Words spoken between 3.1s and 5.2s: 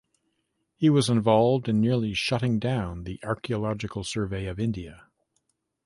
Archaeological Survey of India.